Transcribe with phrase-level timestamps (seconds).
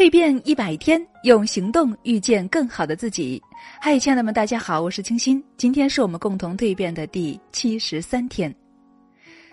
[0.00, 3.38] 蜕变一百天，用行动遇见更好的自己。
[3.78, 5.44] 嗨，亲爱的们，大家好，我是清新。
[5.58, 8.50] 今天是我们共同蜕变的第七十三天。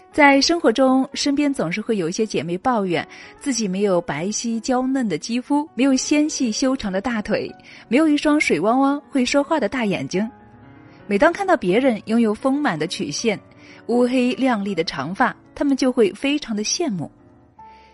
[0.10, 3.06] 在生活中，身边总是会有一些姐妹抱怨
[3.38, 7.54] 自己没有白皙娇嫩的肌肤，没有纤细修长的大腿，
[7.90, 10.26] 没有一双水汪汪会说话的大眼睛。
[11.08, 13.38] 每当看到别人拥有丰满的曲线、
[13.88, 17.12] 乌黑亮丽的长发，她们就会非常的羡慕。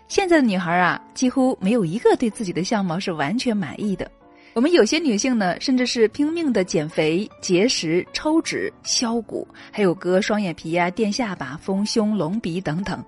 [0.06, 4.10] 现在的女孩啊，几乎没有一个对自己的相貌是完全满意的。
[4.52, 13.04] 我们有些女性呢，甚至是拼命的减肥、节食、抽脂、削骨，还有割双眼皮呀、垫下巴、丰胸、隆鼻等等，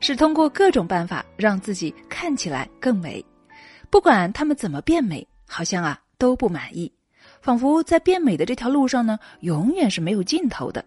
[0.00, 3.22] 是通过各种办法让自己看起来更美。
[3.90, 6.90] 不管她们怎么变美，好像啊都不满意，
[7.42, 10.82] 仿佛在变美的这条路上呢，永远是没有尽头的。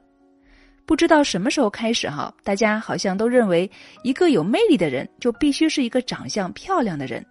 [0.90, 3.70] 不知道什么时候开始哈，大家好像都认为
[4.02, 7.24] 一个有魅力的人就必须是一个长相漂亮的人。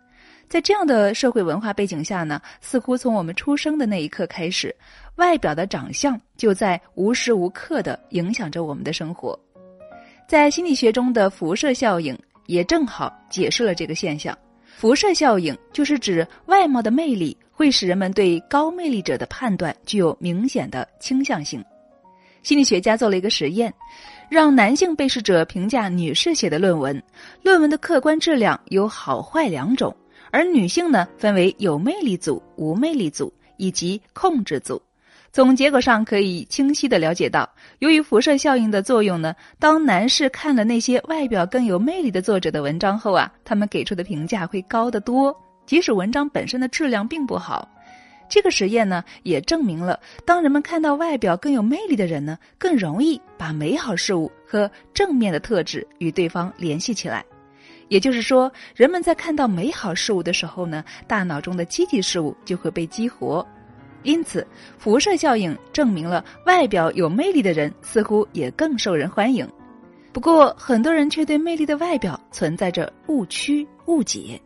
[0.48, 4.72] 在这样的社会文化背景下呢，似乎从我们出生的那一刻开始，
[5.16, 9.36] 外表的长相就在无时无刻的影响着我们的生活。
[10.28, 12.16] 在心理学中的辐射效应
[12.46, 14.38] 也正好解释了这个现象。
[14.68, 21.60] 辐射效应就是指外貌的魅力会使人们对高魅力者的判断具有明显的倾向性。
[22.48, 23.70] 心理学家做了一个实验，
[24.30, 27.02] 让男性被试者评价女士写的论文，
[27.42, 29.94] 论文的客观质量有好坏两种，
[30.30, 34.80] 而女性呢分为有魅力组、无魅力组以及控制组。
[35.30, 37.46] 从结果上可以清晰的了解到，
[37.80, 47.68] 由于辐射效应的作用呢，当男士看了那些外表更有魅力的作者的文章后啊，他们给出的评价会高得多，即使文章本身的质量并不好。
[48.28, 57.24] 这个实验呢，也证明了，当人们看到外表更有魅力的人呢，更容易把美好事物和正面的特质与对方联系起来。
[57.88, 63.46] 也就是说，人们在看到美好事物的时候呢，大脑中的积极事物就会被激活。
[64.02, 64.46] 因此，
[64.78, 69.48] 辐射效应证明了外表有魅力的人似乎也更受人欢迎。
[70.12, 74.40] 不过，很多人却对魅力的外表存在着误区误解。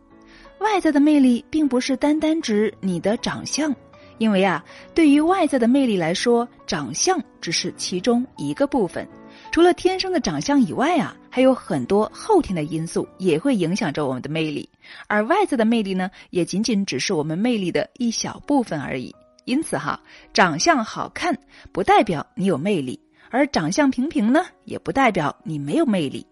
[0.62, 3.74] 外在的魅力并不是单单指你的长相，
[4.18, 4.64] 因为啊，
[4.94, 9.06] 对于外在的魅力来说，长相只是其中一个部分。
[9.50, 14.68] 除了天生的长相以外啊，还有很多后天的因素也会影响着我们的魅力。
[15.08, 19.14] 而外在的魅力呢，也仅仅只是我们魅力的一小部分而已。
[19.44, 20.00] 因此哈，
[20.32, 21.36] 长相好看
[21.72, 22.98] 不代表你有魅力，
[23.30, 26.24] 而长相平平呢，也不代表你没有魅力。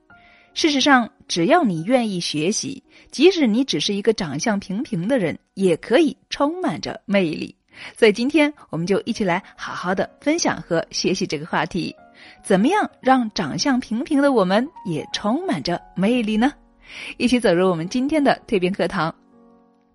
[0.52, 7.54] 事实上，只要你愿意学习，即使你只是一个长相平平的人，也可以充满着魅力。
[7.96, 11.94] 所以，今天我们就一起来好好的分享和学习这个话题：
[12.42, 16.52] 怎么样让长相平平的我们也充满着魅力呢？
[17.16, 19.14] 一起走入我们今天的蜕变课堂。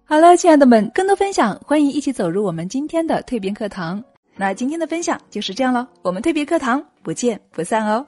[0.06, 4.02] 好了，亲爱的们，更多分享，欢迎一起走入我们今天的蜕变课堂。
[4.38, 8.06] 那今天的分享就是这样了，我们蜕变课堂不见不散哦。